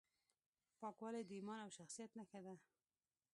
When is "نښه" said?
2.19-2.39